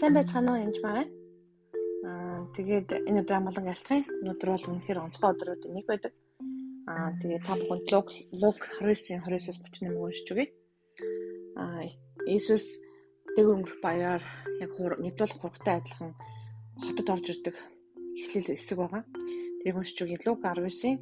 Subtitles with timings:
[0.00, 1.04] Сайн байцгаана уу янж байна.
[2.08, 6.12] Аа тэгээд энэ өдөр амгалан алтхын өнөөдөр бол үнэхээр онцгой өдрүүд нэг байдаг.
[6.88, 8.08] Аа тэгээд та бүхэнд Лук
[8.40, 10.46] Лук 19-ийн 29-38 уншиж өгье.
[11.60, 11.84] Аа
[12.32, 12.80] Иесус
[13.36, 14.24] дээгүр өнгөрөх баяраар
[14.64, 16.16] яг нэгдүгээр хургтай адилхан
[16.80, 17.56] хотод орж ирдэг
[18.24, 19.04] эхлэл хэсэг байгаа.
[19.60, 20.16] Тэрийг уншиж өгье.
[20.24, 20.96] Лук 19-ийн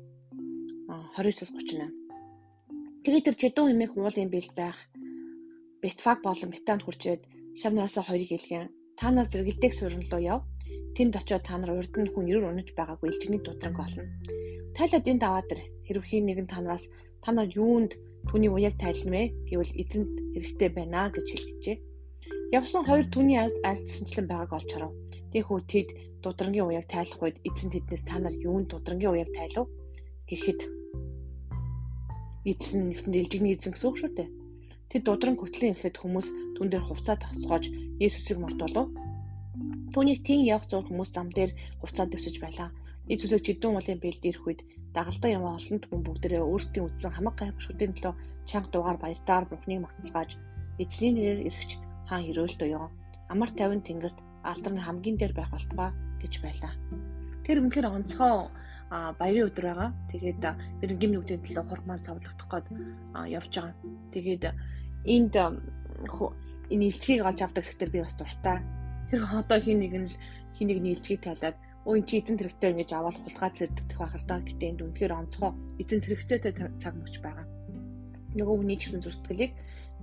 [1.14, 3.07] 29-38.
[3.07, 4.79] Тэгээд тэр чэдүү хэмээх уулын бэлд байх
[5.86, 7.22] Бетфаг болон Метанд хүрчээд
[7.62, 10.40] шавнаасаа хоёрыг илгэн та нар зэрэгэлдэх суурин руу яв.
[10.98, 14.02] Тэнд очиод та нар урд нь хүн ирэр унаж байгаагүй элчний дутранг олно.
[14.75, 15.61] Тайлаад энд аваад ир.
[15.86, 16.90] Хэрвээ нэгэн танараас
[17.22, 17.94] та нар юунд
[18.26, 21.79] түүний уяг тайлна вэ гэвэл эзэнт хэрэгтэй байна гэж хэлжээ.
[22.58, 24.92] Явсан хоёр түүний альцсанчлан байгааг олж харав.
[25.30, 25.89] Тэгэхүү тэд
[26.22, 29.70] дудрангийн уяг тайлах үед эзэн тэднээс та нар юунд дудрангийн уяг тайлав
[30.26, 30.61] гэхэд
[32.50, 34.28] эзэн нэгэн дэлжигний эзэн гэсэн үг шүү дээ.
[34.88, 37.69] Тэд дудран хөтлөн ирэхэд хүмүүс түн дээр хувцас тосгоож
[38.00, 38.89] Есүсийг мартуулав.
[39.92, 42.72] Түүнийг тийм явах зур хүмүүс зам дээр хувцас дэвсэж байлаа.
[43.08, 44.61] Иесусыг жидүүн уулын бэлд ирэх үед
[44.97, 48.14] дагалдаа юм олонд хүн бүгдээрээ өөрсдийн үдсэн хамаг гайхамшгуудын төлөө
[48.48, 50.30] чанга дугаар баяртаар Бурхныг магтацгааж
[50.80, 51.70] эзний нэрээр иргэж
[52.08, 52.89] хаан хөрөөлт уяа.
[53.33, 56.73] Амар тайван тэнгэрт алдар нь хамгийн дээр байх болтугай гэж байлаа.
[57.45, 58.48] Тэр үнэхээр онцгой
[58.92, 59.91] а баярын өдөр байгаа.
[60.12, 60.41] Тэгээд
[60.80, 62.67] тэр гим нүгтийн төлөө хурмаан цавлагдах гээд
[63.36, 63.77] явж байгаа.
[64.12, 64.45] Тэгээд
[65.05, 68.59] энд энэ илчгийг олж авдаг гэхдээ би бас дуртай.
[69.11, 70.11] Тэр одоо хин нэг нь
[70.57, 71.57] хин нэг нийлцгийг тайлаад
[71.89, 74.37] өө ин чи эзэн тэрэгтэй ингэж аваад хулгай зэрдэгдэх байх л да.
[74.45, 77.47] Гэтэ энд үнэхээр онцгой эзэн тэрэгцээтэй цаг мөч байгаа.
[78.37, 79.53] Нөгөө хүний гэсэн зүрстгэлийг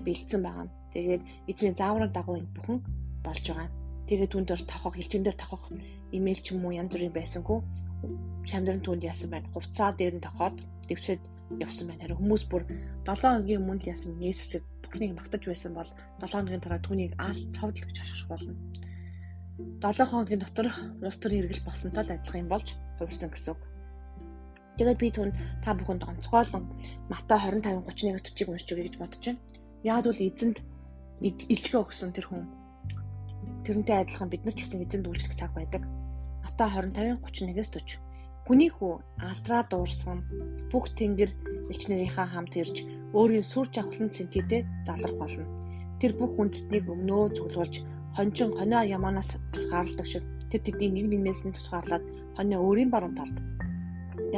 [0.02, 0.68] бэлдсэн байгаа.
[0.94, 2.80] Тэгээд эзний зааврын дагуу энэ бүхэн
[3.22, 3.70] болж байгаа.
[4.10, 5.70] Тэгээд түн дээр тохох, хилчин дээр тохох
[6.10, 7.60] имэйл ч юм уу янз бүрийн байсангүй
[8.50, 9.50] шамдрын түнд яасан байна.
[9.54, 10.56] Хувцаа дээр нь тохоод
[10.90, 11.22] дэвшээд
[11.62, 12.02] явсан байна.
[12.02, 12.64] Харин хүмүүс бүр
[13.06, 15.90] 7 хоногийн өмнө яасан Есүсийг бүхнийг магтаж байсан бол
[16.22, 18.54] 7 хоногийн дараа түүнийг аал цовдл гэж хашгирах болно.
[19.82, 20.68] 7 хоногийн дотор
[21.02, 22.68] улс төрийн эргэл болсонтой л адилхан юм болж
[22.98, 23.62] хувирсан гэсэн үг.
[24.78, 25.32] Тэгээд би түн
[25.64, 26.64] та бүхэнд онцгойлон
[27.08, 29.42] Матай 25:31-с 40-ыг уншиж өгье гэж бодож байна.
[29.88, 30.58] Яг бол эзэнд
[31.24, 32.44] илчгээ өгсөн тэр хүн
[33.64, 35.88] тэрнтэй адилхан бид нар ч гэсэн эзэнд үйлчлэх цаг байдаг.
[36.44, 38.15] Матай 25:31-с 40
[38.46, 40.20] Хүний хүү алдраа дуурсан
[40.70, 41.32] бүх тэнгэр
[41.74, 42.86] элчнэрийнхаа хамт ирж
[43.18, 45.50] өөрийн сүр жавхлан цэнтэдээ залрах болно.
[45.98, 47.82] Тэр бүх үндэстнийг өмнөө цуглуулж
[48.14, 49.42] хончин хонио яманаас
[49.72, 50.22] гаралдаг шиг
[50.54, 52.06] тэр тэдний нэг нэгнээс нь тусгаарлаад
[52.38, 53.34] хонио өөрийн баруун талд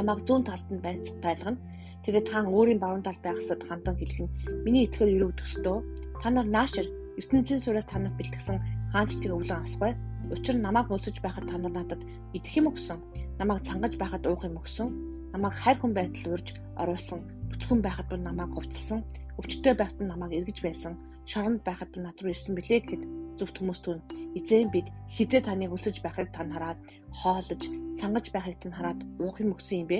[0.00, 1.60] ямаг зүүн талд нь байцах байлгана.
[2.08, 4.32] Тэгээд хаан өөрийн баруун талд байхсад хандан хэлэх нь
[4.64, 5.76] миний эцгээр өрөө төстөө
[6.24, 6.88] та нар наашир
[7.20, 8.56] ертөнцийн сураас танад бэлтгэсэн
[8.88, 9.92] хаанчтыг өвлөн авсгүй.
[10.32, 12.00] Учир намайг өлсөж байхад та нар надад
[12.32, 12.96] идэх юм өгсөн
[13.38, 14.88] намайг цангаж байхад уух юм өгсөн.
[15.32, 17.20] Намайг хайр хүн байдал урьж оруулсан.
[17.50, 19.00] Бүцгэн байхад бүр намайг говцсон.
[19.38, 20.98] Өвчтөй байхад намайг эргэж байсан.
[21.30, 23.02] Шоронд байхад бүр над руу ирсэн билээ гэхэд
[23.38, 24.02] зөвхт хүмүүс түн
[24.34, 26.78] эзэн бид хизээ таныг өсөж байхыг тань хараад
[27.20, 27.62] хоолож
[27.98, 29.98] цангаж байхыг тань хараад уух юм өгсөн юм бэ?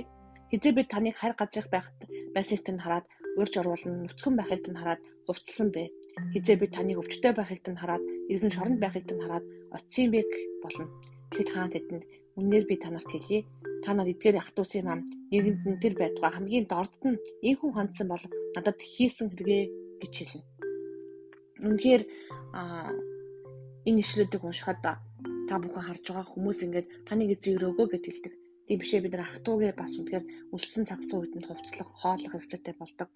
[0.51, 1.99] Хизээ бид таныг хайр газрах байхад
[2.35, 3.07] байсыг тань хараад
[3.39, 5.93] урьж оруулна нүцгэн байхыг тань хараад хувцсан бэ?
[6.35, 9.45] Хизээ бид таныг өвчтөй байхыг тань хараад эргэн шоронд байхыг тань хараад
[9.77, 10.21] очсон юм бэ
[10.63, 10.87] болно.
[11.31, 12.05] Тэгэд хаан тэдэнд
[12.39, 13.43] Үнээр би танарт хэлье.
[13.83, 18.07] Та нар эдгээр ахтуусын маань нийгэмд нь тэр байтугай хамгийн дордд нь энэ хүн хандсан
[18.07, 19.61] бол надад хийсэн хэрэгэ
[20.03, 20.47] гэж хэлнэ.
[21.67, 22.03] Үнээр
[22.55, 22.95] а
[23.89, 28.35] энэ ишлүүдийг уншихад та бүхэн харж байгаа хүмүүс ингээд таны эзэн өрөөгөө гэж хэлдэг.
[28.69, 33.09] Тийм бишээ бид нар ахтуугээ бас үнэхээр үлсэн цагсан үед нь хувцлах, хооллох хэрэгцээтэй болдог.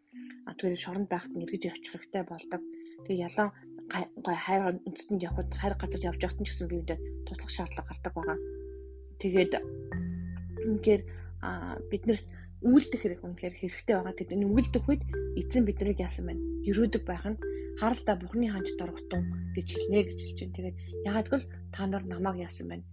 [0.48, 2.60] А тэр шоронд байхад нь эргэж явчих хэрэгтэй болдог.
[3.04, 3.52] Тэгээ ялан
[4.24, 8.38] гой хайр үндэстэнд явхад хайр газар явж явахтан ч гэсэн биедээ туслах шаардлага гардаг байгаа.
[9.22, 9.52] Тэгээд
[10.66, 11.02] үнэхээр
[11.90, 12.26] биднэрт
[12.62, 14.14] үйлдэх хэрэг үнэхээр хэрэгтэй байгаа.
[14.18, 15.02] Тэгээд энэ үйлдэх үед
[15.38, 16.42] эзэн биднийг яасан байна?
[16.66, 17.38] Юрөөдөг байх нь
[17.78, 20.56] харалта бүхний ханж дорготун гэж хэлнэ гэж хэлж байна.
[20.58, 22.84] Тэгээд ягаад гэвэл та нар намайг яасан байна?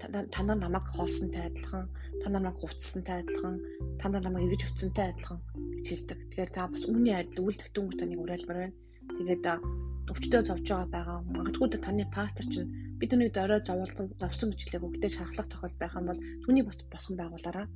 [0.00, 1.86] та нар намайг хоолсонтай адилхан,
[2.24, 3.56] та нар намайг хувцсантай адилхан,
[4.00, 5.40] та нар намайг эргэж хүчсэнтэй адилхан
[5.76, 6.18] гэж хэлдэг.
[6.32, 8.76] Тэгэхээр та бас үүний адил үйлдэгтэн хүн таныг уриалмаар байна.
[9.20, 9.44] Тэгээд
[10.10, 11.18] өвчтөө зовж байгаа байгаа.
[11.30, 15.94] Магадгүй таны пастор чинь би түүнийг дөрөө зовлон зовсон гэж хэлээг өгдөө шахлах тохиол байх
[15.94, 17.66] юм бол түүний бас босон байгуулаараа.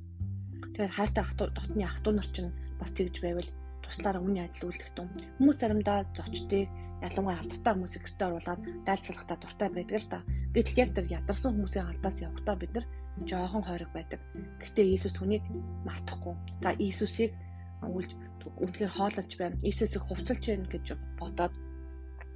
[0.75, 3.49] Тэгэхээр хайртай ах дотны ах トゥ нар чинь бас тэгж байвал
[3.85, 5.07] туслаараа үний адил үйлдэгтэн
[5.39, 6.67] хүмүүс заримдаа зочдыг
[7.05, 10.19] ялангуяа алдартай хүмүүсийг гэртээ оруулаад дайлцлахтаа дуртай байдаг л да.
[10.55, 12.87] Гэтэл яг тэр ядарсан хүмүүсийн алдаас явахдаа бид нар
[13.27, 14.19] жоохон хойрог байдаг.
[14.63, 15.43] Гэхдээ Иесус түүнийг
[15.83, 16.35] мартахгүй.
[16.63, 17.35] Та Иесусыг
[17.83, 18.15] үлж
[18.63, 19.59] үнэхээр хоололж байна.
[19.67, 21.53] Иесусыг хувцалж байна гэж бодоод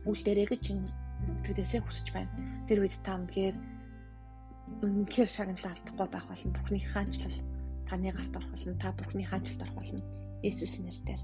[0.04, 0.64] үл дээрээ гэж
[1.48, 2.32] сэтгэлээсээ хүсэж байна.
[2.68, 3.56] Тэр үед та үнэхээр
[4.84, 6.56] үнэхээр шагналаа алдахгүй байх болно.
[6.60, 7.38] Бурхны хаанчлал
[7.88, 8.76] таны гарт орох болно.
[8.84, 10.04] Та Бурхны хаанчлалд орох болно.
[10.44, 11.22] Есүсийн нэрээр.